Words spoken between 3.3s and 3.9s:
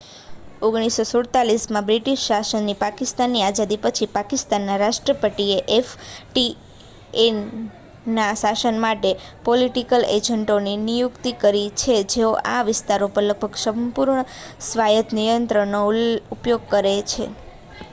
આઝાદી